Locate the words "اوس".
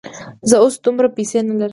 0.63-0.75